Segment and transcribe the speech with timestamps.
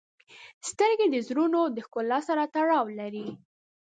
[0.69, 3.27] •سترګې د زړونو د ښکلا سره تړاو لري.